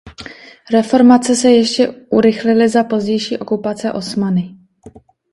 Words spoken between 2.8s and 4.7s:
pozdější okupace Osmany.